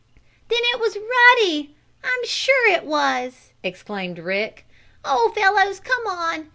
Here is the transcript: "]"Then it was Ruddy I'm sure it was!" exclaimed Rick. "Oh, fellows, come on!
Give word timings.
"]"Then 0.49 0.57
it 0.63 0.79
was 0.79 0.97
Ruddy 0.97 1.75
I'm 2.03 2.25
sure 2.25 2.67
it 2.71 2.85
was!" 2.85 3.53
exclaimed 3.61 4.17
Rick. 4.17 4.65
"Oh, 5.05 5.31
fellows, 5.35 5.79
come 5.79 6.07
on! 6.07 6.49